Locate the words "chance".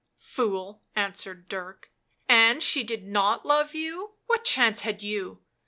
4.43-4.81